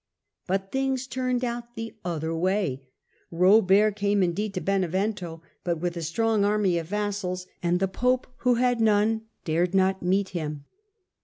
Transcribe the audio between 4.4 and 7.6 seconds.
to Benevento, but with a strong army of vassals;